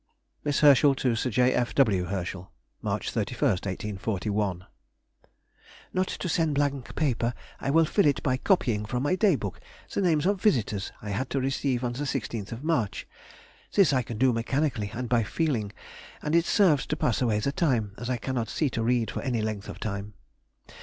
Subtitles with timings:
[0.43, 1.53] MISS HERSCHEL TO SIR J.
[1.53, 1.75] F.
[1.75, 2.05] W.
[2.05, 2.51] HERSCHEL.
[2.81, 3.49] March 31,
[4.01, 4.65] 1841.
[5.93, 9.59] Not to send blank paper, I will fill it by copying from my Day book
[9.93, 13.07] the names of the visitors I had to receive on the 16th of March.
[13.73, 15.71] This I can do mechanically and by feeling,
[16.23, 19.21] and it serves to pass away the time, as I cannot see to read for
[19.21, 20.15] any length of time.